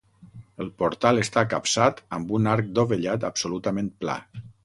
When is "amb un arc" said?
2.17-2.73